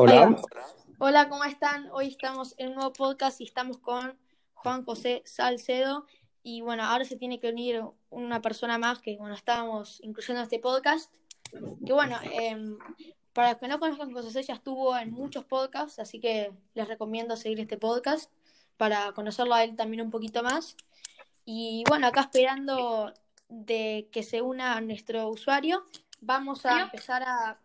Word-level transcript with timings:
Hola. 0.00 0.36
Hola, 0.98 1.28
¿cómo 1.28 1.42
están? 1.42 1.90
Hoy 1.90 2.06
estamos 2.06 2.54
en 2.56 2.68
un 2.68 2.74
nuevo 2.76 2.92
podcast 2.92 3.40
y 3.40 3.44
estamos 3.44 3.78
con 3.78 4.16
Juan 4.54 4.84
José 4.84 5.24
Salcedo. 5.26 6.06
Y 6.44 6.60
bueno, 6.60 6.84
ahora 6.84 7.04
se 7.04 7.16
tiene 7.16 7.40
que 7.40 7.48
unir 7.48 7.82
una 8.08 8.40
persona 8.40 8.78
más 8.78 9.00
que, 9.00 9.16
bueno, 9.16 9.34
estábamos 9.34 9.98
incluyendo 10.04 10.40
este 10.44 10.60
podcast. 10.60 11.12
Que 11.84 11.92
bueno, 11.92 12.16
em, 12.30 12.78
para 13.32 13.50
los 13.50 13.58
que 13.58 13.66
no 13.66 13.80
conozcan 13.80 14.12
José, 14.12 14.40
ya 14.44 14.54
estuvo 14.54 14.96
en 14.96 15.10
muchos 15.10 15.44
podcasts, 15.46 15.98
así 15.98 16.20
que 16.20 16.52
les 16.74 16.86
recomiendo 16.86 17.36
seguir 17.36 17.58
este 17.58 17.76
podcast 17.76 18.30
para 18.76 19.10
conocerlo 19.14 19.54
a 19.54 19.64
él 19.64 19.74
también 19.74 20.02
un 20.02 20.12
poquito 20.12 20.44
más. 20.44 20.76
Y 21.44 21.82
bueno, 21.88 22.06
acá 22.06 22.20
esperando 22.20 23.12
de 23.48 24.08
que 24.12 24.22
se 24.22 24.42
una 24.42 24.80
nuestro 24.80 25.28
usuario, 25.28 25.84
vamos 26.20 26.66
a 26.66 26.82
empezar 26.82 27.24
a 27.24 27.58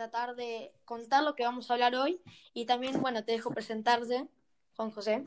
tratar 0.00 0.34
de 0.34 0.72
contar 0.86 1.22
lo 1.22 1.34
que 1.34 1.42
vamos 1.42 1.70
a 1.70 1.74
hablar 1.74 1.94
hoy 1.94 2.22
y 2.54 2.64
también, 2.64 3.02
bueno, 3.02 3.22
te 3.22 3.32
dejo 3.32 3.50
presentarse, 3.50 4.26
Juan 4.74 4.92
José. 4.92 5.22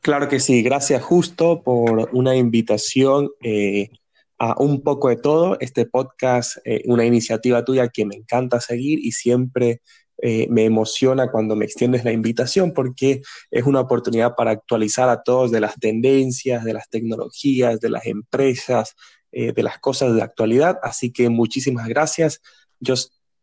Claro 0.00 0.28
que 0.28 0.40
sí, 0.40 0.64
gracias 0.64 1.00
justo 1.00 1.62
por 1.62 2.10
una 2.12 2.34
invitación 2.34 3.30
eh, 3.40 3.90
a 4.36 4.60
un 4.60 4.82
poco 4.82 5.10
de 5.10 5.16
todo. 5.16 5.56
Este 5.60 5.86
podcast, 5.86 6.56
eh, 6.64 6.82
una 6.86 7.04
iniciativa 7.04 7.64
tuya 7.64 7.86
que 7.86 8.04
me 8.04 8.16
encanta 8.16 8.60
seguir 8.60 8.98
y 8.98 9.12
siempre 9.12 9.80
eh, 10.20 10.48
me 10.50 10.64
emociona 10.64 11.30
cuando 11.30 11.54
me 11.54 11.66
extiendes 11.66 12.04
la 12.04 12.10
invitación 12.10 12.72
porque 12.72 13.22
es 13.52 13.62
una 13.62 13.78
oportunidad 13.78 14.34
para 14.34 14.50
actualizar 14.50 15.08
a 15.08 15.22
todos 15.22 15.52
de 15.52 15.60
las 15.60 15.76
tendencias, 15.76 16.64
de 16.64 16.72
las 16.72 16.88
tecnologías, 16.88 17.78
de 17.78 17.90
las 17.90 18.06
empresas, 18.06 18.96
de 19.30 19.62
las 19.62 19.78
cosas 19.78 20.14
de 20.14 20.22
actualidad. 20.22 20.78
Así 20.82 21.12
que 21.12 21.28
muchísimas 21.28 21.86
gracias. 21.88 22.40
Yo 22.80 22.94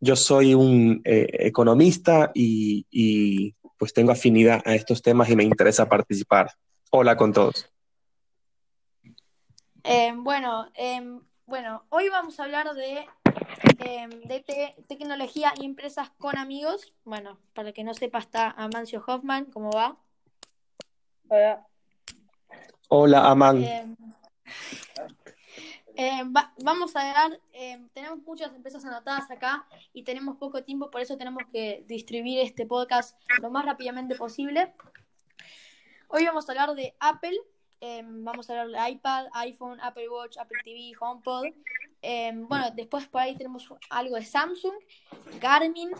yo 0.03 0.17
soy 0.17 0.53
un 0.53 1.01
eh, 1.05 1.27
economista 1.39 2.31
y, 2.33 3.55
pues 3.77 3.93
tengo 3.93 4.11
afinidad 4.11 4.61
a 4.65 4.75
estos 4.75 5.01
temas 5.01 5.29
y 5.29 5.35
me 5.35 5.45
interesa 5.45 5.87
participar. 5.87 6.51
Hola 6.91 7.15
con 7.15 7.31
todos. 7.31 7.69
Em, 9.83 10.23
bueno, 10.23 10.69
em, 10.75 11.21
bueno, 11.45 11.83
hoy 11.89 12.09
vamos 12.09 12.39
a 12.39 12.43
hablar 12.43 12.73
de, 12.73 13.05
em, 13.79 14.09
de 14.23 14.75
tecnología 14.87 15.53
y 15.59 15.65
empresas 15.65 16.09
con 16.17 16.37
amigos. 16.37 16.93
Bueno, 17.05 17.39
para 17.53 17.69
el 17.69 17.73
que 17.73 17.83
no 17.85 17.93
sepa, 17.93 18.19
está 18.19 18.51
Amancio 18.51 19.03
Hoffman. 19.05 19.45
¿Cómo 19.45 19.71
va? 19.71 19.97
Hola. 21.29 21.65
Hola, 22.89 23.29
Aman. 23.29 23.97
Eh, 25.95 26.23
vamos 26.63 26.95
a 26.95 27.29
ver, 27.29 27.39
eh, 27.53 27.79
tenemos 27.93 28.19
muchas 28.23 28.51
empresas 28.55 28.83
anotadas 28.83 29.29
acá 29.29 29.67
y 29.93 30.03
tenemos 30.03 30.37
poco 30.37 30.63
tiempo, 30.63 30.89
por 30.89 31.01
eso 31.01 31.17
tenemos 31.17 31.43
que 31.51 31.83
distribuir 31.87 32.39
este 32.39 32.65
podcast 32.65 33.15
lo 33.41 33.51
más 33.51 33.63
rápidamente 33.63 34.15
posible. 34.15 34.73
Hoy 36.07 36.25
vamos 36.25 36.49
a 36.49 36.51
hablar 36.51 36.73
de 36.73 36.95
Apple, 36.99 37.37
eh, 37.79 38.01
vamos 38.03 38.49
a 38.49 38.59
hablar 38.59 38.69
de 38.69 38.91
iPad, 38.91 39.27
iPhone, 39.33 39.79
Apple 39.81 40.09
Watch, 40.09 40.37
Apple 40.37 40.57
TV, 40.63 40.93
HomePod. 40.99 41.45
Bueno, 42.47 42.71
después 42.75 43.07
por 43.07 43.21
ahí 43.21 43.35
tenemos 43.35 43.73
algo 43.89 44.15
de 44.15 44.25
Samsung, 44.25 44.75
Garmin 45.39 45.91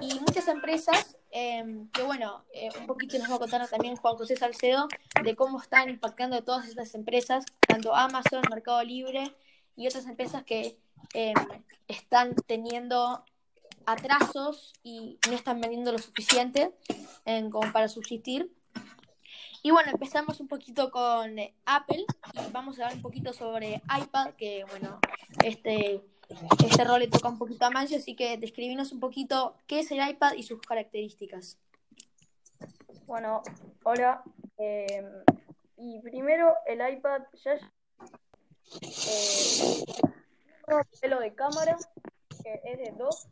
y 0.00 0.18
muchas 0.20 0.48
empresas 0.48 1.16
que 1.30 2.02
bueno, 2.04 2.44
un 2.80 2.86
poquito 2.86 3.18
nos 3.18 3.30
va 3.30 3.36
a 3.36 3.38
contar 3.38 3.66
también 3.68 3.96
Juan 3.96 4.16
José 4.16 4.36
Salcedo 4.36 4.88
de 5.22 5.34
cómo 5.34 5.60
están 5.60 5.88
impactando 5.88 6.42
todas 6.42 6.68
estas 6.68 6.94
empresas, 6.94 7.46
tanto 7.66 7.94
Amazon, 7.94 8.42
Mercado 8.50 8.82
Libre 8.82 9.34
y 9.76 9.86
otras 9.86 10.06
empresas 10.06 10.44
que 10.44 10.76
em, 11.14 11.34
están 11.88 12.34
teniendo 12.46 13.24
atrasos 13.86 14.74
y 14.82 15.18
no 15.28 15.34
están 15.34 15.60
vendiendo 15.60 15.92
lo 15.92 15.98
suficiente 15.98 16.72
como 17.50 17.72
para 17.72 17.88
subsistir. 17.88 18.50
Y 19.64 19.70
bueno, 19.70 19.92
empezamos 19.92 20.40
un 20.40 20.48
poquito 20.48 20.90
con 20.90 21.36
Apple 21.66 22.04
y 22.34 22.50
vamos 22.50 22.78
a 22.78 22.82
hablar 22.82 22.96
un 22.96 23.02
poquito 23.02 23.32
sobre 23.32 23.80
iPad, 23.96 24.34
que 24.34 24.64
bueno, 24.64 24.98
este, 25.44 26.02
este 26.66 26.84
rol 26.84 26.98
le 26.98 27.06
toca 27.06 27.28
un 27.28 27.38
poquito 27.38 27.66
a 27.66 27.70
Mancio, 27.70 27.98
así 27.98 28.16
que 28.16 28.36
describinos 28.38 28.90
un 28.90 28.98
poquito 28.98 29.54
qué 29.68 29.78
es 29.78 29.92
el 29.92 30.04
iPad 30.06 30.32
y 30.32 30.42
sus 30.42 30.60
características. 30.62 31.58
Bueno, 33.06 33.44
hola. 33.84 34.24
Em, 34.58 35.22
y 35.76 36.00
primero, 36.00 36.56
el 36.66 36.80
iPad 36.96 37.22
ya 37.44 37.54
eh, 37.54 37.60
un 40.66 40.74
modelo 40.74 41.20
de 41.20 41.34
cámara 41.34 41.78
que 42.42 42.60
es 42.64 42.78
de 42.78 42.90
dos 42.98 43.28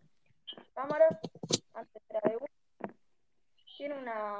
cámaras 0.75 1.19
antes 1.75 2.03
era 2.09 2.21
de 2.29 2.37
una 2.37 2.47
tiene 3.81 3.99
una 3.99 4.39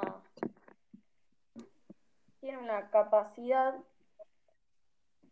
tiene 2.41 2.57
una 2.57 2.89
capacidad 2.89 3.75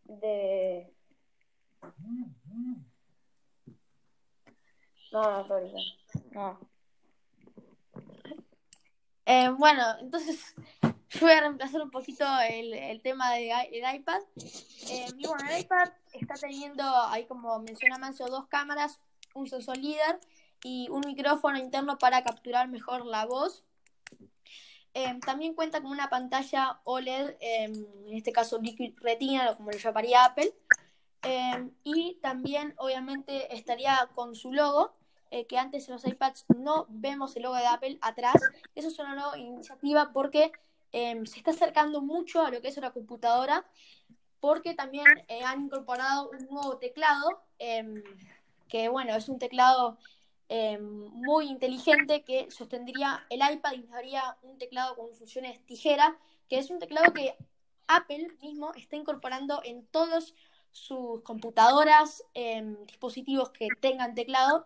de 0.06 0.94
no, 5.12 5.44
no, 5.48 5.60
no. 6.32 6.60
Eh, 9.26 9.50
bueno, 9.58 9.84
entonces 10.00 10.56
voy 11.22 11.32
a 11.32 11.42
reemplazar 11.42 11.82
un 11.82 11.92
poquito 11.92 12.26
el, 12.50 13.02
tema 13.02 13.34
del 13.34 13.50
de, 13.72 13.96
iPad. 13.96 14.22
Eh, 14.90 15.08
bueno, 15.28 15.50
el 15.50 15.62
iPad 15.62 15.90
está 16.14 16.36
teniendo, 16.36 16.84
ahí 17.08 17.26
como 17.26 17.60
menciona 17.60 17.98
Manso, 17.98 18.28
dos 18.28 18.48
cámaras, 18.48 19.00
un 19.34 19.48
sensor 19.48 19.78
líder 19.78 20.20
y 20.64 20.90
un 20.90 21.02
micrófono 21.02 21.58
interno 21.58 21.98
para 21.98 22.24
capturar 22.24 22.68
mejor 22.68 23.06
la 23.06 23.26
voz. 23.26 23.64
Eh, 25.00 25.20
también 25.26 25.54
cuenta 25.54 25.82
con 25.82 25.92
una 25.92 26.10
pantalla 26.10 26.80
OLED, 26.84 27.38
em, 27.40 27.86
en 28.08 28.18
este 28.18 28.32
caso 28.32 28.60
Liquid 28.60 28.94
Retina, 29.00 29.56
como 29.56 29.72
lo 29.72 29.78
llamaría 29.78 30.26
Apple. 30.26 30.54
Em, 31.22 31.72
y 31.84 32.16
también, 32.22 32.74
obviamente, 32.78 33.56
estaría 33.56 34.10
con 34.16 34.36
su 34.36 34.54
logo, 34.54 34.94
eh, 35.32 35.46
que 35.46 35.58
antes 35.58 35.88
en 35.88 35.94
los 35.94 36.06
iPads 36.06 36.46
no 36.58 36.86
vemos 36.90 37.36
el 37.36 37.44
logo 37.44 37.56
de 37.56 37.68
Apple 37.68 37.98
atrás. 38.02 38.42
Eso 38.76 38.88
es 38.88 39.00
una 39.00 39.16
nueva 39.16 39.38
iniciativa 39.38 40.12
porque 40.14 40.52
Em, 40.92 41.26
se 41.26 41.38
está 41.38 41.52
acercando 41.52 42.02
mucho 42.02 42.42
a 42.44 42.50
lo 42.52 42.62
que 42.62 42.70
es 42.70 42.78
una 42.78 42.92
computadora 42.92 43.66
porque 44.40 44.74
también 44.74 45.06
eh, 45.28 45.44
han 45.44 45.62
incorporado 45.64 46.30
un 46.32 46.48
nuevo 46.48 46.78
teclado, 46.78 47.44
em, 47.60 48.02
que 48.68 48.90
bueno, 48.90 49.16
es 49.16 49.30
un 49.30 49.38
teclado 49.38 49.98
em, 50.50 51.06
muy 51.14 51.48
inteligente 51.48 52.24
que 52.24 52.52
sostendría 52.52 53.26
el 53.30 53.40
iPad 53.40 53.74
y 53.74 53.84
daría 53.84 54.38
un 54.42 54.58
teclado 54.58 54.96
con 54.96 55.14
funciones 55.16 55.66
tijera, 55.66 56.18
que 56.50 56.60
es 56.60 56.70
un 56.70 56.80
teclado 56.80 57.14
que 57.14 57.36
Apple 57.88 58.28
mismo 58.42 58.74
está 58.76 58.96
incorporando 58.96 59.62
en 59.64 59.86
todas 59.88 60.34
sus 60.72 61.22
computadoras, 61.24 62.24
dispositivos 62.86 63.50
que 63.50 63.68
tengan 63.80 64.16
teclado. 64.16 64.66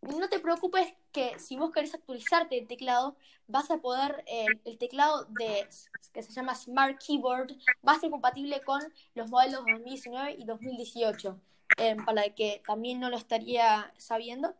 No 0.00 0.28
te 0.28 0.38
preocupes 0.38 0.94
que 1.12 1.38
si 1.38 1.56
vos 1.56 1.72
querés 1.72 1.94
actualizarte 1.94 2.58
el 2.58 2.68
teclado, 2.68 3.16
vas 3.48 3.70
a 3.70 3.78
poder, 3.78 4.24
eh, 4.26 4.46
el 4.64 4.78
teclado 4.78 5.24
de 5.38 5.68
que 6.12 6.22
se 6.22 6.32
llama 6.32 6.54
Smart 6.54 6.98
Keyboard 7.04 7.56
va 7.86 7.92
a 7.92 8.00
ser 8.00 8.10
compatible 8.10 8.62
con 8.62 8.80
los 9.14 9.28
modelos 9.28 9.64
2019 9.66 10.36
y 10.38 10.44
2018, 10.44 11.40
eh, 11.76 11.96
para 12.04 12.24
el 12.24 12.34
que 12.34 12.62
también 12.66 13.00
no 13.00 13.10
lo 13.10 13.16
estaría 13.16 13.92
sabiendo. 13.96 14.54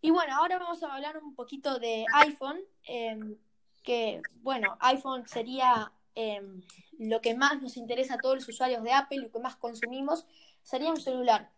Y 0.00 0.10
bueno, 0.10 0.34
ahora 0.36 0.58
vamos 0.58 0.82
a 0.82 0.94
hablar 0.94 1.18
un 1.18 1.34
poquito 1.34 1.78
de 1.78 2.04
iPhone, 2.14 2.60
em, 2.84 3.36
que 3.82 4.22
bueno, 4.42 4.76
iPhone 4.80 5.26
sería 5.26 5.92
em, 6.14 6.62
lo 6.98 7.20
que 7.20 7.34
más 7.34 7.62
nos 7.62 7.76
interesa 7.76 8.14
a 8.14 8.18
todos 8.18 8.36
los 8.36 8.48
usuarios 8.48 8.82
de 8.82 8.92
Apple, 8.92 9.18
lo 9.18 9.30
que 9.30 9.38
más 9.38 9.56
consumimos, 9.56 10.26
sería 10.62 10.90
un 10.90 11.00
celular. 11.00 11.50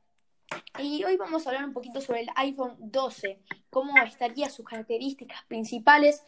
Y 0.79 1.03
hoy 1.05 1.17
vamos 1.17 1.47
a 1.47 1.51
hablar 1.51 1.65
un 1.65 1.73
poquito 1.73 2.01
sobre 2.01 2.23
el 2.23 2.29
iPhone 2.37 2.77
12, 2.79 3.41
cómo 3.71 3.97
estarían 4.03 4.51
sus 4.51 4.67
características 4.67 5.45
principales 5.45 6.23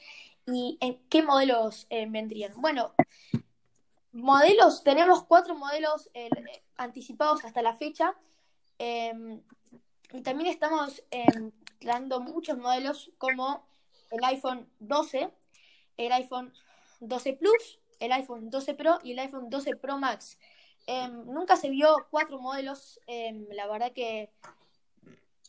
y 0.46 0.78
en 0.80 0.98
qué 1.08 1.22
modelos 1.22 1.86
eh, 1.90 2.06
vendrían. 2.08 2.52
Bueno, 2.56 2.94
modelos, 4.12 4.84
tenemos 4.84 5.24
cuatro 5.24 5.54
modelos 5.54 6.10
eh, 6.14 6.28
anticipados 6.76 7.44
hasta 7.44 7.62
la 7.62 7.74
fecha. 7.74 8.14
Em, 8.78 9.42
y 10.12 10.22
también 10.22 10.50
estamos 10.50 11.02
em, 11.10 11.50
dando 11.80 12.20
muchos 12.20 12.58
modelos 12.58 13.10
como 13.18 13.66
el 14.10 14.22
iPhone 14.24 14.68
12, 14.80 15.30
el 15.96 16.12
iPhone 16.12 16.52
12 17.00 17.32
Plus, 17.34 17.78
el 18.00 18.12
iPhone 18.12 18.50
12 18.50 18.74
Pro 18.74 18.98
y 19.02 19.12
el 19.12 19.18
iPhone 19.18 19.48
12 19.48 19.76
Pro 19.76 19.98
Max. 19.98 20.38
Em, 20.86 21.24
nunca 21.26 21.56
se 21.56 21.70
vio 21.70 22.06
cuatro 22.10 22.40
modelos, 22.40 23.00
em, 23.06 23.46
la 23.50 23.66
verdad 23.66 23.92
que 23.92 24.30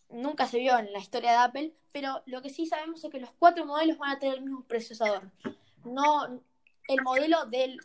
nunca 0.10 0.48
se 0.48 0.60
vio 0.60 0.78
en 0.78 0.94
la 0.94 1.00
historia 1.00 1.32
de 1.32 1.38
Apple, 1.38 1.74
pero 1.92 2.22
lo 2.28 2.42
que 2.42 2.50
sí 2.50 2.66
sabemos 2.66 3.04
es 3.04 3.12
que 3.12 3.20
los 3.20 3.32
cuatro 3.40 3.66
modelos 3.66 3.98
van 3.98 4.12
a 4.12 4.20
tener 4.20 4.36
el 4.36 4.44
mismo 4.44 4.64
procesador. 4.64 5.32
No, 5.84 6.40
el 6.88 7.02
modelo 7.02 7.46
del 7.48 7.80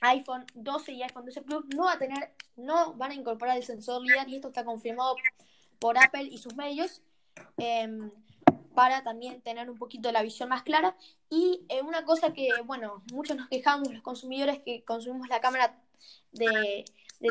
iPhone 0.00 0.46
12 0.54 0.92
y 0.92 1.02
iPhone 1.02 1.26
12 1.26 1.42
Plus 1.42 1.64
no 1.74 1.84
va 1.84 1.92
a 1.92 1.98
tener, 1.98 2.34
no 2.56 2.94
van 2.94 3.10
a 3.10 3.14
incorporar 3.14 3.56
el 3.56 3.64
sensor 3.64 4.02
LIDAR 4.02 4.28
y 4.28 4.36
esto 4.36 4.48
está 4.48 4.64
confirmado 4.64 5.16
por 5.78 5.98
Apple 5.98 6.24
y 6.24 6.38
sus 6.38 6.54
medios. 6.56 7.02
Em, 7.56 8.10
para 8.74 9.02
también 9.02 9.42
tener 9.42 9.68
un 9.68 9.76
poquito 9.76 10.12
la 10.12 10.22
visión 10.22 10.48
más 10.48 10.62
clara. 10.62 10.96
Y 11.28 11.64
eh, 11.68 11.82
una 11.82 12.04
cosa 12.04 12.32
que, 12.32 12.48
bueno, 12.64 13.02
muchos 13.12 13.36
nos 13.36 13.48
quejamos 13.48 13.92
los 13.92 14.02
consumidores 14.02 14.60
que 14.60 14.84
consumimos 14.84 15.28
la 15.28 15.40
cámara 15.40 15.78
de, 16.32 16.84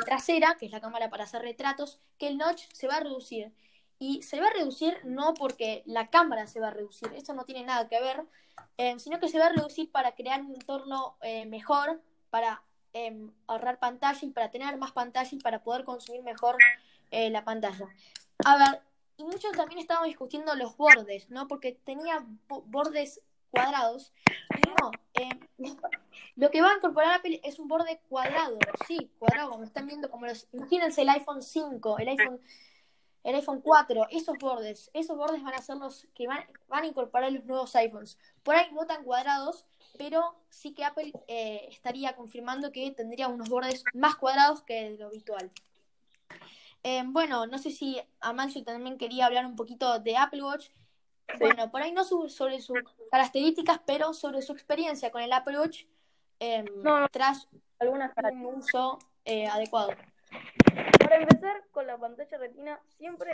trasera, 0.06 0.56
que 0.60 0.68
es 0.68 0.72
la 0.72 0.82
cámara 0.82 1.10
para 1.10 1.24
hacer 1.24 1.42
retratos, 1.42 2.00
que 2.18 2.28
el 2.28 2.38
notch 2.38 2.64
se 2.72 2.88
va 2.88 2.98
a 2.98 3.00
reducir. 3.00 3.54
Y 3.98 4.22
se 4.22 4.40
va 4.40 4.48
a 4.48 4.54
reducir 4.54 4.98
no 5.04 5.34
porque 5.34 5.84
la 5.86 6.10
cámara 6.10 6.48
se 6.48 6.60
va 6.60 6.68
a 6.68 6.72
reducir, 6.72 7.12
eso 7.16 7.34
no 7.34 7.44
tiene 7.44 7.66
nada 7.66 7.90
que 7.90 8.00
ver, 8.00 8.24
eh, 8.78 8.98
sino 8.98 9.20
que 9.20 9.28
se 9.28 9.40
va 9.40 9.48
a 9.48 9.54
reducir 9.54 9.92
para 9.92 10.14
crear 10.14 10.42
un 10.42 10.54
entorno 10.54 11.18
eh, 11.22 11.46
mejor, 11.48 12.02
para 12.30 12.64
em, 12.94 13.32
ahorrar 13.48 13.80
pantalla 13.80 14.20
y 14.22 14.32
para 14.32 14.52
tener 14.52 14.78
más 14.78 14.92
pantalla 14.92 15.30
y 15.32 15.40
para 15.40 15.64
poder 15.64 15.84
consumir 15.84 16.24
mejor 16.24 16.58
eh, 17.12 17.30
la 17.30 17.44
pantalla. 17.44 17.88
A 18.46 18.58
ver, 18.58 18.82
y 19.18 19.24
muchos 19.24 19.52
también 19.52 19.80
estaban 19.80 20.06
discutiendo 20.06 20.56
los 20.56 20.78
bordes, 20.78 21.30
¿no? 21.30 21.48
Porque 21.48 21.74
tenía 21.84 22.26
bordes 22.48 23.22
cuadrados. 23.52 24.14
Y 24.58 24.70
no, 24.70 24.92
em, 25.14 25.40
lo 26.36 26.50
que 26.52 26.62
va 26.62 26.72
a 26.72 26.76
incorporar 26.78 27.20
Apple 27.20 27.42
es 27.44 27.60
un 27.60 27.68
borde 27.68 28.02
cuadrado, 28.10 28.58
sí, 28.88 29.12
cuadrado, 29.20 29.52
como 29.52 29.64
están 29.64 29.88
viendo, 29.88 30.10
como 30.10 30.26
los, 30.26 30.48
imagínense 30.54 31.02
el 31.02 31.10
iPhone 31.10 31.42
5, 31.42 32.00
el 32.00 32.10
iPhone 32.10 32.40
el 33.24 33.36
iPhone 33.36 33.62
4, 33.62 34.08
esos 34.12 34.38
bordes, 34.40 34.90
esos 34.94 35.18
bordes 35.18 35.44
van 35.44 35.54
a 35.54 35.62
ser 35.62 35.78
los 35.78 36.08
que 36.16 36.28
van, 36.28 36.46
van 36.68 36.84
a 36.84 36.88
incorporar 36.88 37.32
los 37.32 37.44
nuevos 37.46 37.76
iPhones. 37.76 38.18
Por 38.44 38.56
ahí 38.56 38.72
no 38.72 38.86
tan 38.86 39.04
cuadrados, 39.04 39.66
pero 39.98 40.36
sí 40.50 40.74
que 40.74 40.86
Apple 40.86 41.12
eh, 41.28 41.68
estaría 41.70 42.16
confirmando 42.16 42.72
que 42.72 42.92
tendría 42.92 43.28
unos 43.28 43.50
bordes 43.50 43.84
más 43.94 44.16
cuadrados 44.16 44.62
que 44.64 44.92
lo 44.92 45.08
habitual. 45.08 45.52
Eh, 46.84 47.04
bueno, 47.06 47.46
no 47.48 47.58
sé 47.58 47.72
si 47.72 48.02
Amancio 48.22 48.64
también 48.64 48.98
quería 48.98 49.26
hablar 49.26 49.46
un 49.46 49.56
poquito 49.56 50.00
de 50.00 50.18
Apple 50.18 50.44
Watch. 50.44 50.70
Bueno, 51.40 51.70
por 51.70 51.82
ahí 51.82 51.92
no 51.92 52.04
sobre 52.04 52.62
sus 52.62 52.80
características, 53.12 53.82
pero 53.86 54.14
sobre 54.14 54.42
su 54.42 54.54
experiencia 54.54 55.12
con 55.12 55.22
el 55.22 55.32
Apple 55.32 55.60
Watch 55.60 55.84
em, 56.40 56.66
tras 57.12 57.48
algunas 57.80 58.12
un 58.32 58.46
uso 58.46 59.00
eh, 59.26 59.48
adecuado. 59.48 59.92
Para 61.00 61.18
empezar, 61.18 61.64
con 61.72 61.86
la 61.88 61.98
pantalla 61.98 62.38
retina 62.38 62.80
siempre 62.98 63.34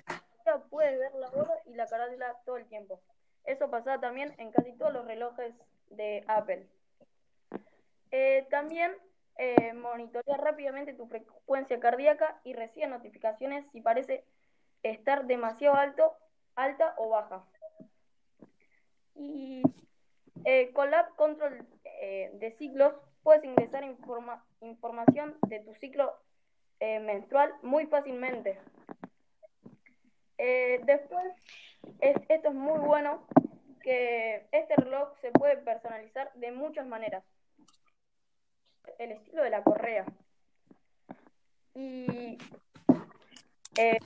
puedes 0.69 0.99
ver 0.99 1.13
la 1.15 1.29
hora 1.29 1.53
y 1.65 1.73
la 1.73 1.87
carátula 1.87 2.35
todo 2.45 2.57
el 2.57 2.65
tiempo. 2.65 2.99
Eso 3.45 3.69
pasa 3.69 3.99
también 3.99 4.33
en 4.37 4.51
casi 4.51 4.73
todos 4.73 4.93
los 4.93 5.05
relojes 5.05 5.53
de 5.89 6.23
Apple. 6.27 6.67
Eh, 8.11 8.47
también 8.49 8.91
eh, 9.37 9.73
monitorea 9.73 10.37
rápidamente 10.37 10.93
tu 10.93 11.07
frecuencia 11.07 11.77
cardíaca 11.81 12.39
y 12.45 12.53
recibe 12.53 12.87
notificaciones 12.87 13.65
si 13.73 13.81
parece 13.81 14.23
estar 14.81 15.25
demasiado 15.25 15.75
alto, 15.75 16.13
alta 16.55 16.95
o 16.97 17.09
baja. 17.09 17.43
Y 19.13 19.61
eh, 20.45 20.71
con 20.71 20.89
la 20.89 20.99
App 20.99 21.15
Control 21.17 21.65
eh, 21.83 22.31
de 22.35 22.51
ciclos 22.53 22.93
puedes 23.23 23.43
ingresar 23.43 23.83
información 24.61 25.37
de 25.47 25.59
tu 25.59 25.73
ciclo 25.75 26.13
menstrual 26.79 27.51
muy 27.63 27.87
fácilmente. 27.87 28.59
Después, 30.37 31.33
esto 31.99 32.49
es 32.49 32.53
muy 32.53 32.77
bueno, 32.79 33.25
que 33.85 34.47
este 34.51 34.75
reloj 34.77 35.09
se 35.21 35.29
puede 35.29 35.57
personalizar 35.57 36.33
de 36.33 36.51
muchas 36.51 36.87
maneras. 36.87 37.23
El 38.97 39.11
estilo 39.11 39.43
de 39.43 39.51
la 39.51 39.63
correa. 39.63 40.05
Y 41.75 42.37
eh, 43.77 43.99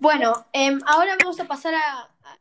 bueno, 0.00 0.44
em, 0.52 0.80
ahora 0.86 1.16
vamos 1.20 1.38
a 1.38 1.44
pasar 1.44 1.74
a, 1.74 2.00
a 2.24 2.38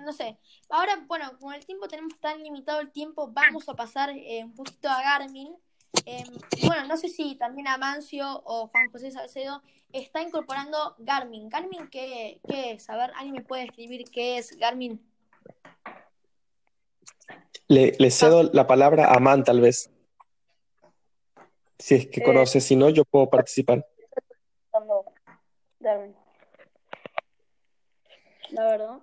no 0.00 0.12
sé, 0.12 0.38
ahora, 0.68 1.04
bueno, 1.06 1.38
con 1.38 1.52
el 1.54 1.64
tiempo 1.64 1.86
tenemos 1.86 2.18
tan 2.20 2.42
limitado 2.42 2.80
el 2.80 2.90
tiempo, 2.90 3.30
vamos 3.32 3.68
a 3.68 3.74
pasar 3.74 4.10
un 4.10 4.54
poquito 4.54 4.88
a 4.88 5.02
Garmin, 5.02 5.56
Em, 6.04 6.26
bueno, 6.66 6.86
no 6.86 6.96
sé 6.96 7.08
si 7.08 7.36
también 7.36 7.68
Amancio 7.68 8.42
o 8.44 8.68
Juan 8.68 8.90
José 8.90 9.10
Salcedo 9.10 9.62
está 9.92 10.22
incorporando 10.22 10.94
Garmin. 10.98 11.48
¿Garmin 11.48 11.88
qué, 11.88 12.40
es? 12.48 12.88
A 12.90 12.96
ver, 12.96 13.10
¿alguien 13.16 13.34
me 13.34 13.42
puede 13.42 13.64
escribir 13.64 14.04
qué 14.10 14.38
es 14.38 14.56
Garmin? 14.58 15.00
Le, 17.68 18.10
cedo 18.10 18.44
la 18.44 18.66
palabra 18.66 19.12
a 19.12 19.18
Man, 19.18 19.44
tal 19.44 19.60
vez. 19.60 19.90
Si 21.78 21.94
es 21.94 22.06
que 22.08 22.22
conoce, 22.22 22.60
si 22.60 22.76
no, 22.76 22.88
yo 22.88 23.04
puedo 23.04 23.28
participar. 23.28 23.86
La 28.50 28.64
verdad. 28.64 28.98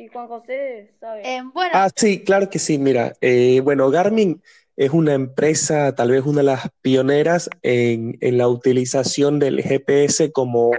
Sí, 0.00 0.08
Juan 0.08 0.28
José 0.28 0.94
sabe. 0.98 1.20
Eh, 1.30 1.42
bueno. 1.52 1.72
Ah, 1.74 1.90
sí, 1.94 2.24
claro 2.24 2.48
que 2.48 2.58
sí. 2.58 2.78
Mira, 2.78 3.12
eh, 3.20 3.60
bueno, 3.62 3.90
Garmin 3.90 4.42
es 4.74 4.92
una 4.92 5.12
empresa, 5.12 5.94
tal 5.94 6.12
vez 6.12 6.24
una 6.24 6.38
de 6.38 6.44
las 6.44 6.70
pioneras 6.80 7.50
en, 7.60 8.16
la 8.22 8.48
utilización 8.48 9.38
del 9.38 9.60
GPS 9.62 10.32
como, 10.32 10.70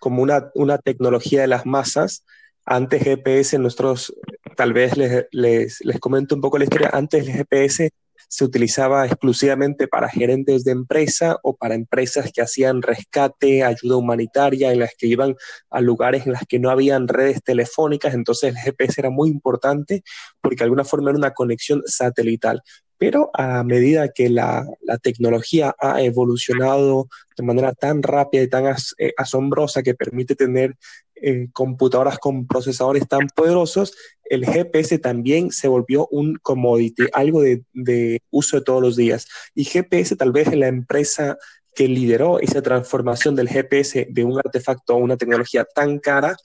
como 0.00 0.22
una, 0.24 0.50
una, 0.56 0.78
tecnología 0.78 1.42
de 1.42 1.46
las 1.46 1.66
masas. 1.66 2.24
Antes 2.66 3.04
GPS, 3.04 3.60
nosotros, 3.60 4.12
tal 4.56 4.72
vez 4.72 4.96
les, 4.96 5.26
les, 5.30 5.78
les 5.84 6.00
comento 6.00 6.34
un 6.34 6.40
poco 6.40 6.58
la 6.58 6.64
historia, 6.64 6.90
antes 6.92 7.28
el 7.28 7.32
GPS 7.32 7.92
se 8.34 8.44
utilizaba 8.44 9.06
exclusivamente 9.06 9.86
para 9.86 10.08
gerentes 10.08 10.64
de 10.64 10.72
empresa 10.72 11.38
o 11.44 11.54
para 11.54 11.76
empresas 11.76 12.32
que 12.32 12.42
hacían 12.42 12.82
rescate, 12.82 13.62
ayuda 13.62 13.96
humanitaria, 13.96 14.72
en 14.72 14.80
las 14.80 14.90
que 14.98 15.06
iban 15.06 15.36
a 15.70 15.80
lugares 15.80 16.26
en 16.26 16.32
las 16.32 16.42
que 16.44 16.58
no 16.58 16.70
habían 16.70 17.06
redes 17.06 17.44
telefónicas, 17.44 18.12
entonces 18.12 18.50
el 18.50 18.58
GPS 18.58 19.00
era 19.00 19.10
muy 19.10 19.30
importante 19.30 20.02
porque 20.40 20.56
de 20.56 20.64
alguna 20.64 20.82
forma 20.82 21.10
era 21.10 21.18
una 21.18 21.30
conexión 21.30 21.84
satelital. 21.86 22.60
Pero 22.98 23.30
a 23.34 23.62
medida 23.62 24.08
que 24.08 24.28
la, 24.28 24.66
tecnología 25.00 25.72
ha 25.78 26.02
evolucionado 26.02 27.06
de 27.36 27.44
manera 27.44 27.72
tan 27.72 28.02
rápida 28.02 28.42
y 28.42 28.48
tan 28.48 28.64
eh, 28.98 29.12
asombrosa 29.16 29.84
que 29.84 29.94
permite 29.94 30.34
tener 30.34 30.74
eh, 31.16 31.48
computadoras 31.52 32.18
con 32.18 32.46
procesadores 32.46 33.06
tan 33.08 33.28
poderosos, 33.28 33.94
el 34.24 34.46
GPS 34.46 34.98
también 34.98 35.50
se 35.50 35.68
volvió 35.68 36.06
un 36.10 36.36
commodity, 36.36 37.04
algo 37.12 37.42
de, 37.42 37.62
de 37.72 38.20
uso 38.30 38.58
de 38.58 38.62
todos 38.62 38.82
los 38.82 38.96
días. 38.96 39.26
Y 39.54 39.64
GPS 39.64 40.16
tal 40.16 40.32
vez 40.32 40.48
es 40.48 40.56
la 40.56 40.68
empresa 40.68 41.38
que 41.74 41.88
lideró 41.88 42.38
esa 42.38 42.62
transformación 42.62 43.34
del 43.34 43.48
GPS 43.48 44.06
de 44.10 44.24
un 44.24 44.38
artefacto 44.38 44.94
a 44.94 44.96
una 44.96 45.16
tecnología 45.16 45.64
tan 45.64 45.98
cara 45.98 46.36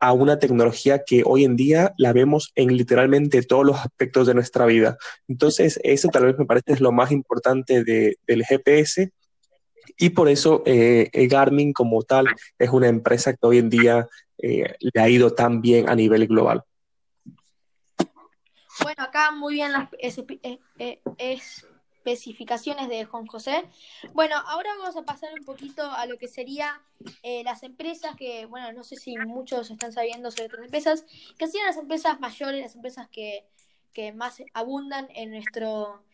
a 0.00 0.12
una 0.12 0.38
tecnología 0.38 1.02
que 1.04 1.22
hoy 1.24 1.44
en 1.44 1.56
día 1.56 1.94
la 1.98 2.12
vemos 2.12 2.52
en 2.54 2.76
literalmente 2.76 3.42
todos 3.42 3.66
los 3.66 3.78
aspectos 3.78 4.26
de 4.26 4.34
nuestra 4.34 4.66
vida. 4.66 4.96
Entonces, 5.26 5.80
eso 5.82 6.08
tal 6.08 6.26
vez 6.26 6.38
me 6.38 6.46
parece 6.46 6.72
es 6.72 6.80
lo 6.80 6.92
más 6.92 7.10
importante 7.10 7.84
del 7.84 8.44
GPS 8.44 9.10
y 9.96 10.10
por 10.10 10.28
eso 10.28 10.62
eh, 10.66 11.10
Garmin 11.30 11.72
como 11.72 12.02
tal 12.02 12.26
es 12.58 12.70
una 12.70 12.88
empresa 12.88 13.32
que 13.32 13.46
hoy 13.46 13.58
en 13.58 13.70
día 13.70 14.08
eh, 14.38 14.74
le 14.80 15.00
ha 15.00 15.08
ido 15.08 15.34
tan 15.34 15.60
bien 15.60 15.88
a 15.88 15.94
nivel 15.94 16.26
global. 16.26 16.62
Bueno, 18.82 19.02
acá 19.02 19.32
muy 19.32 19.54
bien 19.54 19.72
las 19.72 19.88
eh, 20.78 21.00
especificaciones 22.08 22.88
de 22.88 23.04
Juan 23.04 23.26
José. 23.26 23.64
Bueno, 24.14 24.36
ahora 24.46 24.70
vamos 24.78 24.96
a 24.96 25.02
pasar 25.02 25.30
un 25.38 25.44
poquito 25.44 25.90
a 25.90 26.06
lo 26.06 26.16
que 26.16 26.28
sería 26.28 26.80
eh, 27.22 27.42
las 27.44 27.62
empresas, 27.62 28.14
que 28.16 28.46
bueno, 28.46 28.72
no 28.72 28.84
sé 28.84 28.96
si 28.96 29.16
muchos 29.16 29.70
están 29.70 29.92
sabiendo 29.92 30.30
sobre 30.30 30.46
otras 30.46 30.64
empresas, 30.64 31.04
que 31.38 31.46
serían 31.46 31.66
las 31.66 31.76
empresas 31.76 32.20
mayores, 32.20 32.62
las 32.62 32.76
empresas 32.76 33.08
que, 33.08 33.44
más 34.14 34.40
abundan 34.54 35.08
en 35.16 35.32
nuestro, 35.32 36.04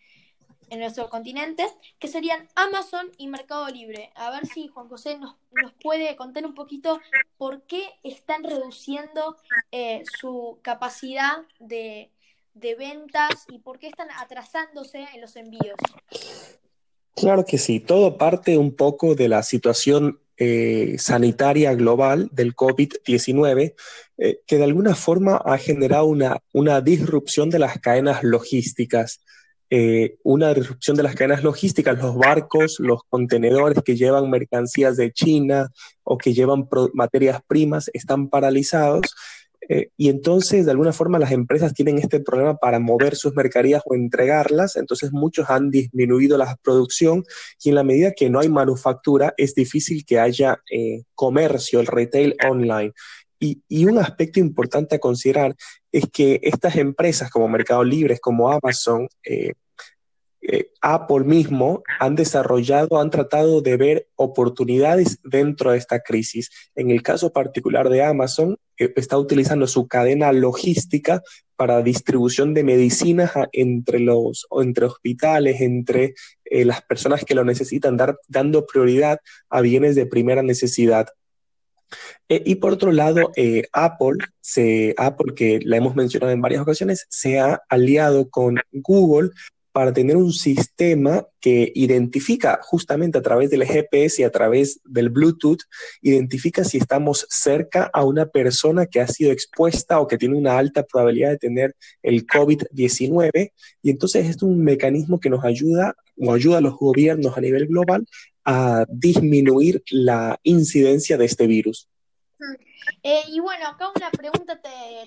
en 0.71 0.81
nuestro 0.81 1.09
continente, 1.11 1.67
que 1.99 2.09
serían 2.09 2.49
Amazon 2.55 3.11
y 3.19 3.29
Mercado 3.29 3.69
Libre. 3.69 4.11
A 4.15 4.31
ver 4.31 4.47
si 4.47 4.69
Juan 4.69 4.89
José 4.89 5.19
nos, 5.19 5.37
nos 5.53 5.73
puede 5.83 6.17
contar 6.17 6.45
un 6.47 6.55
poquito 6.55 7.01
por 7.37 7.63
qué 7.63 7.85
están 8.03 8.45
reduciendo 8.45 9.37
eh, 9.73 10.03
su 10.19 10.59
capacidad 10.63 11.43
de 11.59 12.11
de 12.55 12.77
ventas 12.77 13.45
y 13.49 13.59
por 13.59 13.79
qué 13.79 13.89
están 13.89 14.09
atrasándose 14.19 15.05
en 15.15 15.21
los 15.21 15.37
envíos? 15.37 15.77
Claro 17.15 17.45
que 17.45 17.59
sí, 17.59 17.81
todo 17.81 18.17
parte 18.17 18.59
un 18.59 18.75
poco 18.75 19.15
de 19.15 19.29
la 19.29 19.43
situación 19.43 20.21
eh, 20.37 20.97
sanitaria 20.99 21.75
global 21.75 22.29
del 22.33 22.57
COVID-19, 22.57 23.75
eh, 24.19 24.41
que 24.47 24.57
de 24.57 24.65
alguna 24.65 24.95
forma 24.95 25.37
ha 25.37 25.59
generado 25.59 26.07
una, 26.07 26.39
una 26.53 26.81
disrupción 26.81 27.51
de 27.51 27.61
las 27.61 27.79
cadenas 27.79 28.23
logísticas. 28.25 29.21
Eh, 29.77 30.19
una 30.23 30.55
disrupción 30.55 30.97
de 30.97 31.03
las 31.03 31.17
cadenas 31.17 31.43
logísticas, 31.43 31.99
los 31.99 32.15
barcos, 32.15 32.77
los 32.79 33.01
contenedores 33.09 33.83
que 33.85 33.97
llevan 33.97 34.31
mercancías 34.31 34.97
de 34.97 35.11
China 35.11 35.69
o 36.05 36.17
que 36.17 36.33
llevan 36.33 36.69
materias 36.93 37.41
primas 37.49 37.91
están 37.93 38.29
paralizados 38.29 39.07
Eh, 39.69 39.89
y 39.97 40.11
entonces, 40.11 40.65
de 40.67 40.71
alguna 40.73 40.93
forma, 40.93 41.19
las 41.19 41.33
empresas 41.33 41.73
tienen 41.73 41.99
este 41.99 42.21
problema 42.21 42.55
para 42.57 42.79
mover 42.79 43.17
sus 43.17 43.35
mercaderías 43.35 43.83
o 43.87 43.95
entregarlas. 43.95 44.77
Entonces, 44.77 45.11
muchos 45.11 45.49
han 45.49 45.71
disminuido 45.71 46.37
la 46.37 46.57
producción 46.63 47.25
y 47.65 47.71
en 47.71 47.75
la 47.77 47.83
medida 47.83 48.13
que 48.13 48.29
no 48.31 48.41
hay 48.41 48.51
manufactura, 48.51 49.33
es 49.39 49.55
difícil 49.55 50.05
que 50.05 50.19
haya 50.21 50.61
eh, 50.71 51.05
comercio, 51.15 51.81
el 51.81 51.87
retail 51.87 52.37
online. 52.47 52.93
Y, 53.41 53.63
y, 53.69 53.87
un 53.87 53.99
aspecto 53.99 54.39
importante 54.39 54.97
a 54.97 54.99
considerar 54.99 55.57
es 55.93 56.05
que 56.13 56.41
estas 56.43 56.77
empresas 56.77 57.31
como 57.31 57.49
Mercado 57.49 57.83
Libre, 57.85 58.19
como 58.21 58.51
Amazon, 58.53 59.09
eh, 59.25 59.53
eh, 60.47 60.71
Apple 60.83 61.25
mismo 61.25 61.83
han 61.99 62.17
desarrollado, 62.17 63.01
han 63.01 63.09
tratado 63.09 63.63
de 63.63 63.79
ver 63.79 64.09
oportunidades 64.15 65.19
dentro 65.25 65.71
de 65.71 65.79
esta 65.79 66.01
crisis. 66.01 66.51
En 66.75 66.91
el 66.91 67.03
caso 67.03 67.33
particular 67.33 67.89
de 67.89 68.03
Amazon, 68.03 68.59
eh, 68.77 68.93
está 68.97 69.17
utilizando 69.17 69.67
su 69.67 69.89
cadena 69.89 70.33
logística 70.33 71.23
para 71.57 71.83
distribución 71.83 72.53
de 72.53 72.63
medicinas 72.63 73.33
entre 73.53 74.01
los 74.01 74.47
entre 74.61 74.85
hospitales, 74.85 75.63
entre 75.63 76.15
eh, 76.45 76.67
las 76.67 76.83
personas 76.83 77.25
que 77.25 77.35
lo 77.35 77.45
necesitan, 77.45 77.97
dar, 77.97 78.19
dando 78.29 78.67
prioridad 78.67 79.21
a 79.49 79.63
bienes 79.63 79.95
de 79.95 80.05
primera 80.05 80.43
necesidad. 80.43 81.07
y 82.29 82.57
por 82.57 82.73
otro 82.73 82.91
lado, 82.91 83.31
Apple, 83.73 84.19
se, 84.41 84.95
Apple, 84.97 85.35
que 85.35 85.61
la 85.63 85.77
hemos 85.77 85.95
mencionado 85.95 86.33
en 86.33 86.41
varias 86.41 86.63
ocasiones, 86.63 87.07
se 87.09 87.39
ha 87.39 87.63
aliado 87.69 88.31
con 88.31 88.57
Google 88.73 89.31
para 89.75 89.93
tener 89.93 90.17
un 90.17 90.33
sistema 90.33 91.27
que 91.41 91.73
identifica 91.75 92.61
justamente 92.63 93.19
a 93.19 93.23
través 93.23 93.51
del 93.51 93.65
GPS 93.65 94.23
y 94.23 94.25
a 94.25 94.31
través 94.31 94.81
del 94.85 95.11
Bluetooth, 95.11 95.63
identifica 96.01 96.63
si 96.63 96.79
estamos 96.79 97.27
cerca 97.29 97.91
a 97.93 98.05
una 98.05 98.27
persona 98.27 98.87
que 98.87 99.01
ha 99.01 99.09
sido 99.09 99.33
expuesta 99.33 99.99
o 99.99 100.07
que 100.07 100.17
tiene 100.17 100.37
una 100.37 100.59
alta 100.59 100.85
probabilidad 100.85 101.31
de 101.31 101.39
tener 101.39 101.75
el 102.05 102.25
COVID-19. 102.25 103.51
Y 103.83 103.91
entonces 103.91 104.29
es 104.29 104.41
un 104.45 104.63
mecanismo 104.63 105.19
que 105.19 105.29
nos 105.29 105.45
ayuda 105.45 105.97
o 106.19 106.33
ayuda 106.33 106.59
a 106.59 106.61
los 106.61 106.77
gobiernos 106.77 107.37
a 107.37 107.41
nivel 107.41 107.67
global 107.67 108.07
a 108.45 108.87
disminuir 108.89 109.83
la 109.91 110.39
incidencia 110.45 111.19
de 111.19 111.25
este 111.25 111.49
virus. 111.49 111.89
Eh, 113.03 113.23
y 113.27 113.41
bueno, 113.41 113.67
acá 113.67 113.89
una 113.93 114.13
pregunta 114.13 114.61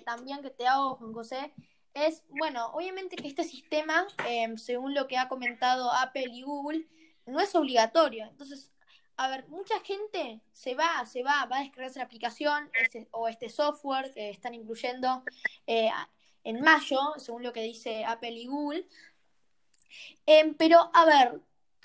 también 0.04 0.42
que 0.42 0.50
te 0.50 0.68
hago, 0.68 0.96
Juan 0.96 1.14
José 1.14 1.54
es, 2.06 2.24
bueno, 2.30 2.68
obviamente 2.74 3.16
que 3.16 3.28
este 3.28 3.44
sistema, 3.44 4.08
em, 4.28 4.58
según 4.58 4.94
lo 4.94 5.08
que 5.08 5.18
ha 5.18 5.28
comentado 5.28 5.92
Apple 5.92 6.30
y 6.32 6.44
Google, 6.44 6.88
no 7.26 7.40
es 7.40 7.54
obligatorio. 7.56 8.26
Entonces, 8.26 8.72
a 9.18 9.30
ver, 9.30 9.48
mucha 9.48 9.80
gente 9.82 10.42
se 10.54 10.76
va, 10.76 11.06
se 11.06 11.24
va, 11.24 11.46
va 11.46 11.58
a 11.58 11.62
descargarse 11.62 12.00
la 12.00 12.06
aplicación 12.06 12.70
o 13.12 13.28
este 13.28 13.50
software 13.50 14.14
que 14.14 14.30
están 14.30 14.54
incluyendo 14.54 15.24
eh, 15.66 15.90
en 16.44 16.62
mayo, 16.62 17.00
según 17.18 17.44
lo 17.44 17.52
que 17.52 17.64
dice 17.64 18.06
Apple 18.06 18.32
y 18.32 18.48
Google. 18.48 18.88
Em, 20.26 20.54
pero, 20.54 20.92
a 20.94 21.06
ver, 21.06 21.42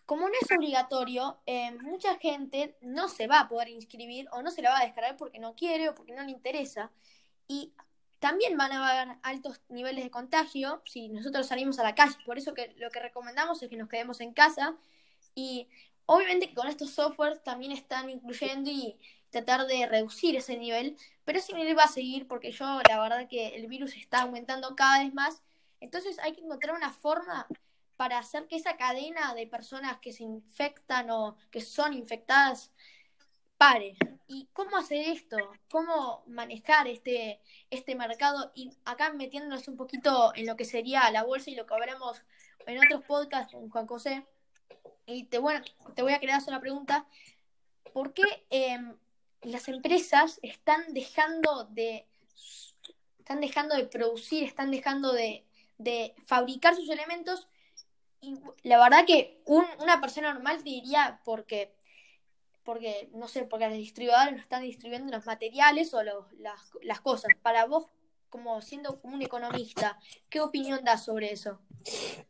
como 0.07 0.29
no 0.29 0.35
es 0.41 0.51
obligatorio, 0.53 1.41
em, 1.47 1.79
mucha 1.83 2.19
gente 2.19 2.77
no 2.83 3.09
se 3.09 3.27
va 3.27 3.41
a 3.41 3.49
poder 3.49 3.69
inscribir 3.69 4.29
o 4.33 4.43
no 4.43 4.51
se 4.51 4.63
la 4.63 4.71
va 4.71 4.81
a 4.81 4.85
descargar 4.85 5.17
porque 5.17 5.39
no 5.39 5.55
quiere 5.55 5.89
o 5.89 5.95
porque 5.95 6.13
no 6.13 6.23
le 6.23 6.33
interesa. 6.33 6.91
Y 7.49 7.73
también 8.23 8.57
van 8.57 8.71
a 8.71 8.89
haber 8.89 9.17
altos 9.25 9.61
niveles 9.69 10.05
de 10.05 10.11
contagio 10.13 10.81
si 10.87 11.09
nosotros 11.09 11.45
salimos 11.49 11.81
a 11.81 11.83
la 11.83 11.97
calle. 11.97 12.15
Por 12.25 12.39
eso 12.39 12.55
que 12.55 12.73
lo 12.79 12.89
que 12.91 13.01
recomendamos 13.01 13.61
es 13.61 13.69
que 13.69 13.77
nos 13.77 13.89
quedemos 13.89 14.21
en 14.21 14.33
casa 14.33 14.77
y 15.35 15.69
obviamente 16.07 16.55
con 16.55 16.69
estos 16.69 16.91
softwares 16.91 17.43
también 17.43 17.73
están 17.73 18.09
incluyendo 18.09 18.71
y 18.71 18.97
tratar 19.31 19.67
de 19.67 19.89
reducir 19.89 20.37
ese 20.37 20.57
nivel, 20.57 20.97
pero 21.25 21.41
ese 21.41 21.53
nivel 21.53 21.77
va 21.77 21.83
a 21.83 21.89
seguir 21.89 22.29
porque 22.29 22.53
yo 22.53 22.81
la 22.89 23.01
verdad 23.01 23.27
que 23.29 23.57
el 23.57 23.67
virus 23.67 23.97
está 23.97 24.23
aumentando 24.23 24.77
cada 24.77 25.03
vez 25.03 25.13
más, 25.13 25.43
entonces 25.81 26.21
hay 26.21 26.33
que 26.33 26.43
encontrar 26.43 26.77
una 26.77 26.93
forma 26.93 27.49
para 27.97 28.19
hacer 28.19 28.47
que 28.47 28.55
esa 28.55 28.77
cadena 28.77 29.35
de 29.35 29.49
personas 29.49 29.99
que 29.99 30.13
se 30.13 30.23
infectan 30.23 31.11
o 31.11 31.37
que 31.51 31.61
son 31.61 31.93
infectadas 31.93 32.71
¿Y 34.27 34.49
cómo 34.53 34.77
hacer 34.77 35.09
esto? 35.09 35.37
¿Cómo 35.71 36.25
manejar 36.27 36.89
este, 36.89 37.41
este 37.71 37.95
mercado? 37.95 38.51
Y 38.57 38.73
acá 38.85 39.13
metiéndonos 39.13 39.69
un 39.69 39.77
poquito 39.77 40.33
en 40.35 40.47
lo 40.47 40.57
que 40.57 40.65
sería 40.65 41.09
la 41.13 41.23
bolsa 41.23 41.51
y 41.51 41.55
lo 41.55 41.65
que 41.65 41.75
habremos 41.75 42.25
en 42.67 42.79
otros 42.79 43.05
podcasts 43.05 43.53
con 43.53 43.71
Juan 43.71 43.87
José. 43.87 44.27
Y 45.07 45.25
te, 45.25 45.39
bueno, 45.39 45.65
te 45.95 46.03
voy 46.03 46.13
a 46.13 46.17
hacer 46.17 46.49
una 46.49 46.61
pregunta. 46.61 47.07
¿Por 47.93 48.15
qué 48.15 48.25
em, 48.51 48.97
las 49.43 49.69
empresas 49.69 50.41
están 50.43 50.93
dejando 50.93 51.65
de 51.71 52.09
están 53.21 53.41
dejando 53.41 53.77
de 53.77 53.85
producir, 53.85 54.43
están 54.43 54.73
dejando 54.73 55.13
de, 55.13 55.47
de 55.79 56.17
fabricar 56.27 56.75
sus 56.75 56.89
elementos? 56.89 57.47
Y 58.21 58.35
la 58.65 58.79
verdad 58.79 59.05
que 59.07 59.41
una 59.47 60.01
persona 60.01 60.35
normal 60.35 60.65
te 60.65 60.71
diría 60.71 61.21
porque 61.25 61.77
porque, 62.65 63.09
no 63.15 63.29
sé, 63.29 63.45
porque 63.45 63.69
los 63.69 63.77
distribuidores 63.77 64.33
no 64.33 64.41
están 64.41 64.63
distribuyendo 64.63 65.13
los 65.13 65.27
materiales 65.27 65.93
o 65.95 66.03
las, 66.03 67.01
cosas. 67.01 67.31
Para 67.43 67.67
vos, 67.67 67.87
como 68.29 68.61
siendo 68.63 69.01
un 69.03 69.23
economista, 69.23 69.99
¿qué 70.29 70.41
opinión 70.41 70.81
das 70.85 71.05
sobre 71.05 71.33
eso? 71.33 71.61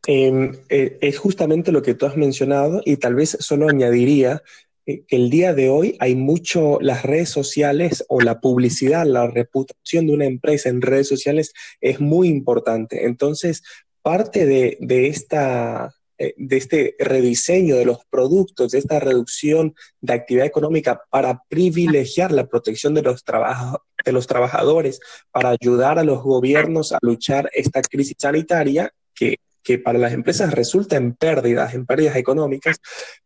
Em, 0.07 0.53
eh, 0.69 0.97
es 1.01 1.17
justamente 1.17 1.71
lo 1.71 1.81
que 1.81 1.93
tú 1.93 2.05
has 2.05 2.17
mencionado 2.17 2.81
y 2.85 2.97
tal 2.97 3.15
vez 3.15 3.37
solo 3.39 3.69
añadiría 3.69 4.41
eh, 4.85 5.05
que 5.05 5.15
el 5.15 5.29
día 5.29 5.53
de 5.53 5.69
hoy 5.69 5.95
hay 5.99 6.15
mucho, 6.15 6.79
las 6.81 7.03
redes 7.03 7.29
sociales 7.29 8.03
o 8.09 8.19
la 8.19 8.41
publicidad, 8.41 9.05
la 9.05 9.27
reputación 9.27 10.07
de 10.07 10.13
una 10.13 10.25
empresa 10.25 10.69
en 10.69 10.81
redes 10.81 11.07
sociales 11.07 11.53
es 11.79 11.99
muy 11.99 12.27
importante. 12.27 13.05
Entonces, 13.05 13.63
parte 14.01 14.45
de, 14.45 14.77
de 14.81 15.07
esta 15.07 15.85
eh, 15.85 16.02
de 16.17 16.57
este 16.57 16.95
rediseño 16.99 17.75
de 17.75 17.85
los 17.85 17.99
productos, 18.09 18.71
de 18.71 18.79
esta 18.79 18.99
reducción 18.99 19.75
de 20.01 20.13
actividad 20.13 20.45
económica 20.45 21.01
para 21.09 21.41
privilegiar 21.49 22.31
la 22.31 22.47
protección 22.47 22.93
de 22.93 23.01
los, 23.01 23.23
de 24.05 24.11
los 24.11 24.27
trabajadores, 24.27 24.99
para 25.31 25.49
ayudar 25.49 25.99
a 25.99 26.03
los 26.03 26.21
gobiernos 26.21 26.91
a 26.91 26.99
luchar 27.01 27.49
esta 27.53 27.81
crisis 27.81 28.15
sanitaria 28.19 28.93
que, 29.13 29.37
que 29.63 29.79
para 29.79 29.99
las 29.99 30.13
empresas 30.13 30.53
resulta 30.53 30.97
en 30.97 31.13
pérdidas, 31.13 31.73
en 31.73 31.85
pérdidas 31.85 32.15
económicas, 32.15 32.77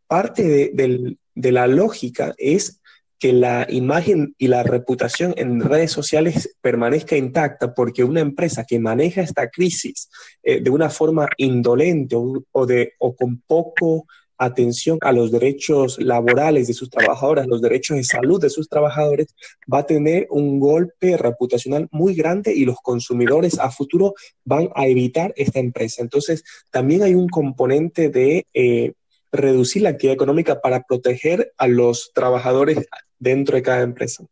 parte 0.07 0.71
de, 0.73 1.17
de 1.35 1.51
la 1.51 1.67
lógica 1.67 2.33
es 2.37 2.81
que 3.19 3.33
la 3.33 3.65
imagen 3.69 4.35
y 4.37 4.47
la 4.47 4.63
reputación 4.63 5.33
en 5.37 5.59
redes 5.59 5.91
sociales 5.91 6.55
permanezca 6.61 7.17
intacta 7.17 7.73
porque 7.73 8.03
una 8.03 8.21
empresa 8.21 8.63
que 8.65 8.79
maneja 8.79 9.21
esta 9.21 9.49
crisis 9.49 10.09
eh, 10.43 10.61
de 10.61 10.69
una 10.69 10.89
forma 10.89 11.27
indolente 11.37 12.15
o, 12.15 13.15
con 13.15 13.41
poco 13.47 14.05
atención 14.39 14.99
a 15.01 15.11
los 15.11 15.31
derechos 15.31 15.99
laborales 15.99 16.67
de 16.67 16.73
sus 16.75 16.91
trabajadores, 16.91 17.47
los 17.47 17.59
derechos 17.59 17.97
de 17.97 18.03
salud 18.03 18.39
de 18.39 18.51
sus 18.51 18.69
trabajadores, 18.69 19.33
va 19.71 19.79
a 19.79 19.85
tener 19.87 20.27
un 20.29 20.59
golpe 20.59 21.17
reputacional 21.17 21.87
muy 21.89 22.13
grande 22.13 22.53
y 22.53 22.65
los 22.65 22.77
consumidores 22.83 23.57
a 23.57 23.71
futuro 23.71 24.13
van 24.45 24.69
a 24.75 24.85
evitar 24.85 25.33
esta 25.37 25.57
empresa. 25.57 26.03
Entonces, 26.03 26.43
también 26.69 27.01
hay 27.01 27.15
un 27.15 27.29
componente 27.29 28.09
de 28.09 28.45
eh, 28.53 28.93
reducir 29.31 29.81
la 29.81 29.89
actividad 29.89 30.13
económica 30.13 30.61
para 30.61 30.83
proteger 30.83 31.51
a 31.57 31.67
los 31.67 32.11
trabajadores 32.13 32.87
dentro 33.19 33.55
de 33.55 33.63
cada 33.63 33.81
empresa. 33.81 34.25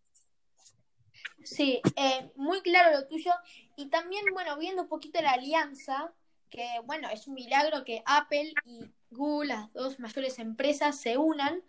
Sí, 1.43 1.81
eh, 1.95 2.31
muy 2.35 2.61
claro 2.61 2.97
lo 2.97 3.07
tuyo. 3.07 3.31
Y 3.75 3.87
también, 3.87 4.25
bueno, 4.33 4.57
viendo 4.57 4.83
un 4.83 4.87
poquito 4.87 5.21
la 5.21 5.31
alianza, 5.31 6.13
que 6.49 6.67
bueno, 6.85 7.09
es 7.09 7.27
un 7.27 7.35
milagro 7.35 7.83
que 7.83 8.01
Apple 8.05 8.53
y 8.65 8.91
Google, 9.11 9.49
las 9.49 9.71
dos 9.73 9.99
mayores 9.99 10.39
empresas, 10.39 10.99
se 10.99 11.17
unan. 11.17 11.63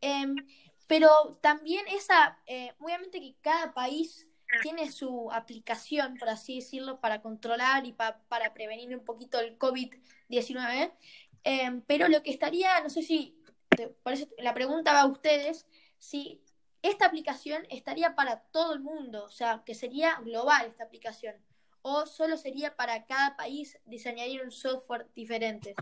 Em, 0.00 0.34
pero 0.86 1.10
también 1.40 1.86
esa, 1.88 2.38
eh, 2.46 2.72
obviamente 2.78 3.20
que 3.20 3.36
cada 3.40 3.74
país 3.74 4.26
tiene 4.62 4.90
su 4.90 5.30
aplicación, 5.30 6.16
por 6.16 6.28
así 6.28 6.56
decirlo, 6.56 7.00
para 7.00 7.22
controlar 7.22 7.86
y 7.86 7.92
para 7.92 8.52
prevenir 8.52 8.96
un 8.96 9.04
poquito 9.04 9.38
el 9.38 9.56
COVID-19. 9.58 10.92
Em, 11.44 11.82
pero 11.82 12.08
lo 12.08 12.22
que 12.22 12.30
estaría, 12.30 12.80
no 12.80 12.90
sé 12.90 13.02
si, 13.02 13.36
por 14.02 14.12
eso 14.12 14.28
la 14.38 14.54
pregunta 14.54 14.92
va 14.92 15.02
a 15.02 15.06
ustedes, 15.06 15.66
si 16.00 16.42
esta 16.82 17.06
aplicación 17.06 17.62
estaría 17.70 18.16
para 18.16 18.40
todo 18.50 18.72
el 18.72 18.80
mundo, 18.80 19.24
o 19.24 19.30
sea, 19.30 19.62
que 19.64 19.74
sería 19.74 20.18
global 20.24 20.66
esta 20.66 20.84
aplicación, 20.84 21.36
o 21.82 22.06
solo 22.06 22.36
sería 22.36 22.74
para 22.74 23.06
cada 23.06 23.36
país 23.36 23.78
diseñar 23.84 24.28
un 24.42 24.50
software 24.50 25.06
diferente. 25.14 25.74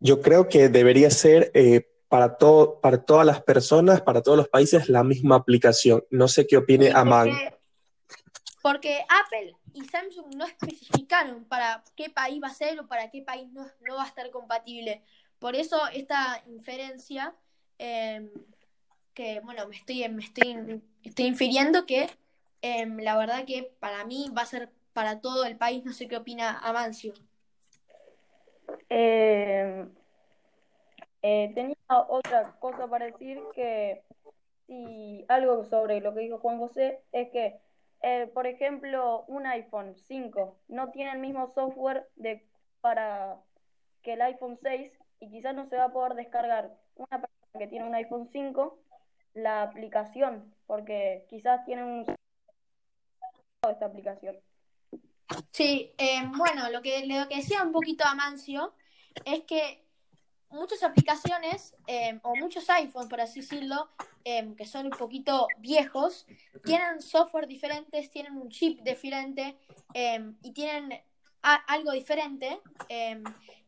Yo 0.00 0.20
creo 0.20 0.48
que 0.48 0.68
debería 0.68 1.10
ser 1.10 1.50
eh, 1.54 1.88
para, 2.08 2.36
todo, 2.36 2.80
para 2.80 3.04
todas 3.04 3.26
las 3.26 3.42
personas, 3.42 4.00
para 4.00 4.22
todos 4.22 4.36
los 4.36 4.48
países, 4.48 4.88
la 4.88 5.02
misma 5.02 5.36
aplicación. 5.36 6.04
No 6.10 6.28
sé 6.28 6.46
qué 6.46 6.56
opine 6.56 6.92
Aman. 6.92 7.30
Porque 8.62 9.04
Apple 9.08 9.56
y 9.72 9.84
Samsung 9.84 10.34
no 10.36 10.46
especificaron 10.46 11.44
para 11.44 11.84
qué 11.96 12.10
país 12.10 12.40
va 12.42 12.48
a 12.48 12.54
ser 12.54 12.78
o 12.80 12.88
para 12.88 13.10
qué 13.10 13.22
país 13.22 13.50
no, 13.52 13.66
no 13.80 13.96
va 13.96 14.04
a 14.04 14.08
estar 14.08 14.30
compatible. 14.30 15.02
Por 15.38 15.54
eso 15.54 15.78
esta 15.92 16.42
inferencia 16.46 17.34
Em, 17.78 18.30
que, 19.14 19.40
bueno, 19.40 19.66
me 19.68 19.76
estoy, 19.76 20.08
me 20.08 20.22
estoy, 20.22 20.82
estoy 21.02 21.26
infiriendo 21.26 21.86
que 21.86 22.08
Em, 22.62 22.98
la 22.98 23.16
verdad 23.16 23.44
que 23.44 23.72
para 23.78 24.04
mí 24.04 24.30
va 24.36 24.42
a 24.42 24.46
ser 24.46 24.70
para 24.92 25.20
todo 25.20 25.44
el 25.44 25.56
país, 25.56 25.84
no 25.84 25.92
sé 25.92 26.08
qué 26.08 26.16
opina 26.16 26.58
Amancio. 26.58 27.12
Eh, 28.90 29.86
tenía 31.22 31.76
otra 32.08 32.56
cosa 32.58 32.88
para 32.88 33.06
decir 33.06 33.40
que 33.54 34.02
si 34.66 35.24
algo 35.28 35.64
sobre 35.64 36.00
lo 36.00 36.14
que 36.14 36.20
dijo 36.20 36.38
Juan 36.38 36.58
José 36.58 37.00
es 37.12 37.30
que, 37.30 37.60
eh, 38.02 38.30
por 38.34 38.46
ejemplo, 38.46 39.24
un 39.28 39.46
iPhone 39.46 39.94
5 39.94 40.56
no 40.68 40.90
tiene 40.90 41.12
el 41.12 41.18
mismo 41.18 41.52
software 41.54 42.08
de, 42.16 42.44
para 42.80 43.36
que 44.02 44.14
el 44.14 44.22
iPhone 44.22 44.58
6 44.62 44.92
y 45.20 45.30
quizás 45.30 45.54
no 45.54 45.68
se 45.68 45.76
va 45.76 45.84
a 45.84 45.92
poder 45.92 46.14
descargar 46.14 46.76
una 46.96 47.20
que 47.56 47.66
tiene 47.66 47.86
un 47.86 47.94
iPhone 47.94 48.28
5 48.30 48.78
la 49.34 49.62
aplicación 49.62 50.54
porque 50.66 51.26
quizás 51.28 51.64
tiene 51.64 51.84
un 51.84 52.04
esta 53.68 53.86
aplicación. 53.86 54.36
Sí, 55.50 55.92
eh, 55.98 56.22
bueno, 56.36 56.70
lo 56.70 56.80
que, 56.80 57.06
lo 57.06 57.28
que 57.28 57.36
decía 57.36 57.62
un 57.62 57.72
poquito 57.72 58.04
Amancio 58.04 58.72
es 59.24 59.42
que 59.42 59.84
muchas 60.50 60.82
aplicaciones 60.82 61.74
eh, 61.86 62.18
o 62.22 62.36
muchos 62.36 62.68
iPhones, 62.70 63.08
por 63.08 63.20
así 63.20 63.40
decirlo, 63.40 63.90
eh, 64.24 64.54
que 64.56 64.64
son 64.64 64.86
un 64.86 64.92
poquito 64.92 65.48
viejos, 65.58 66.26
tienen 66.64 67.02
software 67.02 67.46
diferentes, 67.46 68.10
tienen 68.10 68.36
un 68.36 68.48
chip 68.48 68.80
diferente 68.82 69.58
y 70.42 70.52
tienen 70.52 71.02
algo 71.42 71.92
diferente. 71.92 72.60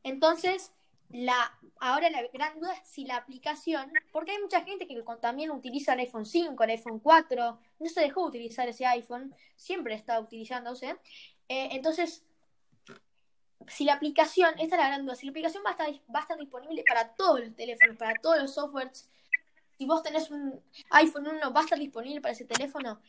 entonces, 0.03 0.73
la, 1.13 1.59
ahora 1.81 2.09
la 2.11 2.23
gran 2.33 2.59
duda 2.61 2.73
es 2.73 2.89
si 2.89 3.05
la 3.05 3.17
aplicación, 3.17 3.93
porque 4.13 4.33
hay 4.33 4.39
mucha 4.39 4.63
gente 4.63 4.87
que 4.87 5.03
también 5.21 5.51
utiliza 5.51 5.95
el 5.95 6.01
iPhone 6.01 6.27
5, 6.27 6.63
el 6.63 6.71
iPhone 6.71 7.01
4, 7.01 7.59
no 7.81 7.89
se 7.89 8.01
dejó 8.01 8.25
utilizar 8.25 8.69
ese 8.69 8.87
iPhone, 8.87 9.35
siempre 9.57 9.95
está 9.95 10.21
utilizándose. 10.21 10.97
entonces, 11.49 12.25
si 13.67 13.85
la 13.85 13.95
aplicación, 13.95 14.51
esta 14.59 14.77
es 14.77 14.81
la 14.81 14.89
gran 14.89 15.05
duda, 15.05 15.17
si 15.17 15.27
la 15.27 15.31
aplicación 15.31 15.63
va 15.65 15.71
a, 15.71 15.73
estar, 15.73 15.89
va 16.15 16.21
a 16.21 16.23
estar 16.23 16.39
disponible 16.39 16.85
para 16.87 17.09
todos 17.15 17.41
los 17.41 17.55
teléfonos, 17.57 17.97
para 17.97 18.15
todos 18.21 18.39
los 18.41 18.55
softwares, 18.55 19.09
si 19.77 19.87
vos 19.87 20.03
tenés 20.03 20.31
un 20.31 20.61
iPhone 20.91 21.27
1, 21.27 21.53
¿va 21.53 21.61
a 21.61 21.65
estar 21.65 21.79
disponible 21.79 22.21
para 22.21 22.33
ese 22.33 22.45
teléfono? 22.45 23.01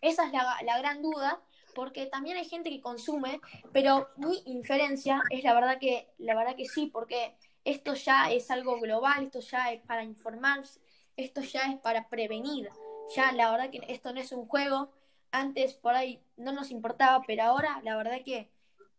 Esa 0.00 0.26
es 0.26 0.32
la, 0.32 0.58
la 0.64 0.78
gran 0.78 1.00
duda, 1.00 1.40
porque 1.74 2.06
también 2.06 2.36
hay 2.36 2.46
gente 2.46 2.70
que 2.70 2.80
consume, 2.80 3.40
pero 3.72 4.08
mi 4.16 4.42
inferencia 4.46 5.22
es 5.30 5.44
la 5.44 5.54
verdad 5.54 5.78
que, 5.78 6.08
la 6.18 6.34
verdad 6.34 6.56
que 6.56 6.64
sí, 6.64 6.86
porque 6.86 7.36
esto 7.66 7.94
ya 7.94 8.30
es 8.30 8.50
algo 8.52 8.78
global, 8.78 9.24
esto 9.24 9.40
ya 9.40 9.72
es 9.72 9.82
para 9.82 10.04
informarse, 10.04 10.80
esto 11.16 11.40
ya 11.40 11.62
es 11.72 11.78
para 11.80 12.08
prevenir. 12.08 12.70
Ya 13.14 13.32
la 13.32 13.50
verdad 13.50 13.70
que 13.70 13.80
esto 13.88 14.12
no 14.12 14.20
es 14.20 14.30
un 14.30 14.46
juego. 14.46 14.92
Antes 15.32 15.74
por 15.74 15.94
ahí 15.94 16.22
no 16.36 16.52
nos 16.52 16.70
importaba, 16.70 17.22
pero 17.26 17.42
ahora 17.42 17.80
la 17.82 17.96
verdad 17.96 18.22
que 18.24 18.48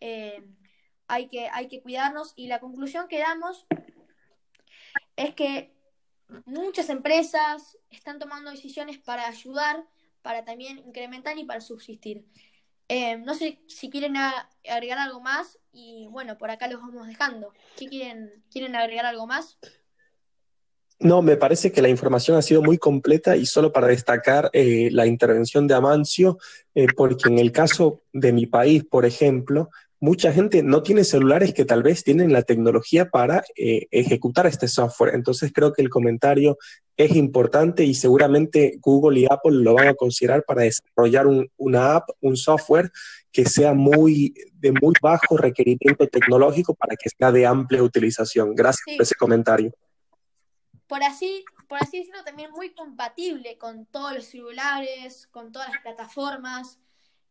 eh, 0.02 0.44
hay 1.08 1.28
que, 1.28 1.48
hay 1.48 1.68
que 1.68 1.82
cuidarnos 1.82 2.34
y 2.36 2.48
la 2.48 2.60
conclusión 2.60 3.08
que 3.08 3.20
damos 3.20 3.66
es 5.16 5.34
que 5.34 5.74
muchas 6.46 6.90
empresas 6.90 7.78
están 7.90 8.20
tomando 8.20 8.52
decisiones 8.52 8.98
para 8.98 9.28
ayudar, 9.28 9.86
para 10.22 10.44
también 10.44 10.80
incrementar 10.80 11.38
y 11.38 11.46
para 11.46 11.62
subsistir. 11.62 12.26
Eh, 12.90 13.18
no 13.18 13.36
sé 13.36 13.60
si 13.68 13.90
quieren 13.90 14.16
agregar 14.70 14.98
algo 14.98 15.20
más 15.20 15.60
y 15.72 16.08
bueno, 16.10 16.38
por 16.38 16.50
acá 16.52 16.68
los 16.68 16.80
vamos 16.80 17.08
dejando. 17.08 17.54
¿Qué 17.76 17.88
quieren, 17.88 18.44
quieren 18.50 18.76
agregar 18.76 19.06
algo 19.06 19.28
más? 19.28 19.58
No, 21.00 21.22
me 21.22 21.38
parece 21.38 21.72
que 21.72 21.84
la 21.84 21.90
información 21.90 22.38
ha 22.38 22.42
sido 22.42 22.64
muy 22.64 22.80
completa 22.80 23.36
y 23.36 23.46
solo 23.46 23.72
para 23.72 23.88
destacar 23.88 24.50
eh, 24.54 24.90
la 24.92 25.06
intervención 25.06 25.68
de 25.68 25.76
Amancio, 25.76 26.40
eh, 26.74 26.88
porque 26.96 27.30
en 27.30 27.38
el 27.38 27.52
caso 27.52 28.02
de 28.14 28.34
mi 28.34 28.48
país, 28.48 28.84
por 28.84 29.06
ejemplo, 29.06 29.70
mucha 30.00 30.34
gente 30.34 30.64
no 30.64 30.82
tiene 30.82 31.04
celulares 31.04 31.54
que 31.54 31.66
tal 31.66 31.84
vez 31.84 32.04
tienen 32.04 32.34
la 32.34 32.42
tecnología 32.42 33.10
para 33.10 33.44
eh, 33.56 33.88
ejecutar 33.92 34.48
este 34.48 34.68
software. 34.68 35.14
Entonces 35.14 35.52
creo 35.54 35.72
que 35.72 35.84
el 35.84 35.90
comentario 35.90 36.58
es 36.98 37.16
importante 37.16 37.84
y 37.84 37.94
seguramente 37.94 38.80
Google 38.82 39.20
y 39.20 39.26
Apple 39.30 39.58
lo 39.58 39.76
van 39.76 39.90
a 39.90 39.94
considerar 39.94 40.44
para 40.44 40.64
desarrollar 40.64 41.28
una 41.56 41.96
app, 41.96 42.10
un 42.22 42.36
software 42.36 42.92
que 43.32 43.46
sea 43.46 43.76
muy 43.76 44.34
de 44.54 44.72
muy 44.72 44.94
bajo 45.00 45.38
requerimiento 45.38 46.08
tecnológico 46.08 46.74
para 46.74 46.96
que 46.96 47.10
sea 47.10 47.32
de 47.32 47.46
amplia 47.46 47.84
utilización. 47.84 48.56
Gracias 48.56 48.84
por 48.96 49.04
ese 49.04 49.14
comentario. 49.14 49.72
Por 50.88 51.04
así, 51.04 51.46
por 51.68 51.78
así 51.80 52.00
decirlo, 52.00 52.24
también 52.24 52.50
muy 52.52 52.74
compatible 52.74 53.60
con 53.60 53.86
todos 53.86 54.16
los 54.16 54.26
celulares, 54.26 55.28
con 55.28 55.52
todas 55.52 55.70
las 55.70 55.82
plataformas. 55.84 56.80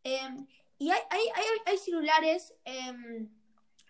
Em, 0.05 0.47
y 0.79 0.91
hay, 0.91 1.01
hay, 1.11 1.23
hay, 1.35 1.45
hay 1.65 1.79
celulares, 1.79 2.55
em, 2.65 3.29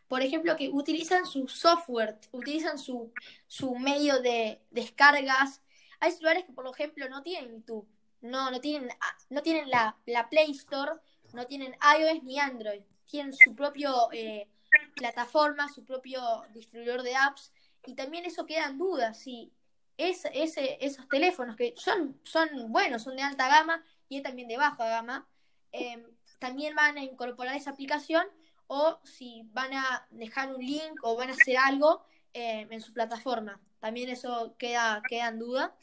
por 0.09 0.23
ejemplo, 0.23 0.57
que 0.57 0.71
utilizan 0.71 1.27
su 1.27 1.49
software, 1.49 2.17
utilizan 2.33 2.79
su, 2.79 3.13
su 3.47 3.75
medio 3.75 4.23
de 4.23 4.63
descargas. 4.71 5.61
Hay 6.01 6.13
celulares 6.13 6.45
que, 6.45 6.53
por 6.53 6.67
ejemplo, 6.69 7.09
no 7.09 7.23
tienen 7.23 7.53
YouTube, 7.53 7.89
no, 8.21 8.51
no 8.51 8.61
tienen, 8.61 8.91
ah, 9.01 9.17
no 9.31 9.43
tienen 9.43 9.71
la, 9.71 9.97
la 10.07 10.29
Play 10.29 10.51
Store, 10.53 10.93
no 11.33 11.47
tienen 11.47 11.77
iOS 11.99 12.23
ni 12.23 12.39
Android. 12.39 12.83
Tienen 13.05 13.33
su 13.33 13.55
propio 13.55 14.09
eh, 14.13 14.49
plataforma, 14.97 15.69
su 15.69 15.85
propio 15.85 16.21
distribuidor 16.53 17.03
de 17.03 17.15
apps. 17.15 17.53
Y 17.87 17.95
también 17.95 18.25
eso 18.25 18.47
queda 18.47 18.67
en 18.67 18.79
duda, 18.79 19.15
si 19.15 19.53
es, 19.97 20.25
ese, 20.33 20.79
esos 20.85 21.09
teléfonos 21.09 21.57
que 21.57 21.75
son, 21.77 22.21
son 22.25 22.49
buenos, 22.73 23.03
son 23.05 23.17
de 23.17 23.23
alta 23.23 23.49
gama 23.49 23.83
y 24.09 24.21
también 24.23 24.49
de 24.49 24.57
baja 24.57 24.89
gama, 24.89 25.27
em, 25.73 26.05
también 26.39 26.75
van 26.75 26.99
a 26.99 27.03
incorporar 27.03 27.57
esa 27.57 27.71
aplicación 27.71 28.27
o 28.67 28.99
si 29.05 29.43
van 29.53 29.73
a 29.73 30.07
dejar 30.11 30.55
un 30.55 30.61
link 30.61 30.99
o 31.03 31.17
van 31.17 31.31
a 31.31 31.33
hacer 31.33 31.57
algo 31.57 32.05
eh, 32.35 32.67
en 32.69 32.81
su 32.81 32.93
plataforma. 32.93 33.61
También 33.81 34.09
eso 34.09 34.55
queda, 34.59 35.03
queda 35.09 35.29
en 35.29 35.39
duda. 35.39 35.77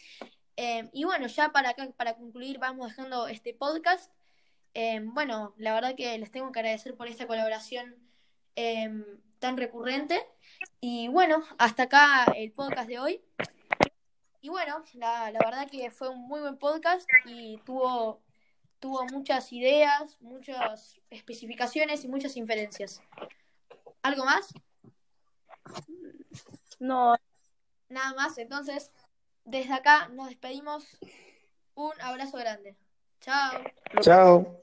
Eh, 0.58 0.90
y 0.94 1.04
bueno, 1.04 1.28
ya 1.28 1.52
para, 1.52 1.76
para 1.96 2.16
concluir, 2.16 2.60
vamos 2.60 2.90
dejando 2.90 3.28
este 3.28 3.54
podcast. 3.54 4.12
Eh, 4.74 5.02
bueno, 5.04 5.54
la 5.58 5.74
verdad 5.74 5.96
que 5.96 6.18
les 6.18 6.32
tengo 6.32 6.52
que 6.52 6.60
agradecer 6.60 6.96
por 6.96 7.08
esta 7.08 7.28
colaboración 7.28 7.96
tan 9.40 9.58
recurrente. 9.58 10.26
Y 10.80 11.08
bueno, 11.08 11.44
hasta 11.58 11.84
acá 11.84 12.26
el 12.36 12.52
podcast 12.52 12.88
de 12.88 13.00
hoy. 13.00 13.22
Y 14.42 14.50
bueno, 14.50 14.84
la, 14.94 15.32
la 15.32 15.40
verdad 15.40 15.70
que 15.70 15.90
fue 15.90 16.10
un 16.10 16.28
muy 16.28 16.42
buen 16.42 16.58
podcast 16.58 17.10
y 17.26 17.58
tuvo 17.66 18.22
tuvo 18.84 19.06
muchas 19.06 19.54
ideas, 19.54 20.18
muchas 20.20 21.00
especificaciones 21.10 22.04
y 22.04 22.10
muchas 22.10 22.36
inferencias. 22.36 23.02
¿Algo 24.02 24.26
más? 24.26 24.54
No. 26.82 27.16
Nada 27.94 28.14
más, 28.16 28.38
entonces, 28.40 28.92
desde 29.46 29.74
acá 29.74 30.10
nos 30.10 30.28
despedimos. 30.28 30.98
Un 31.76 31.94
abrazo 32.02 32.38
grande. 32.38 32.76
Chao. 33.22 33.64
Chao. 34.02 34.62